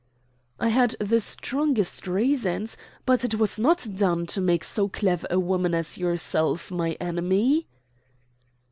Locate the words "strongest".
1.19-2.07